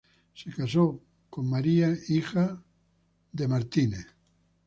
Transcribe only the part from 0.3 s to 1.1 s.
Se casó